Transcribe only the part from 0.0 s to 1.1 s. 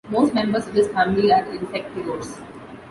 Most members of this